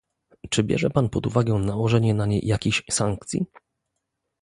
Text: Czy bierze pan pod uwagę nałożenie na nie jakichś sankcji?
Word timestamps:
Czy 0.49 0.63
bierze 0.63 0.89
pan 0.89 1.09
pod 1.09 1.27
uwagę 1.27 1.53
nałożenie 1.53 2.13
na 2.13 2.25
nie 2.25 2.39
jakichś 2.39 2.83
sankcji? 2.91 3.45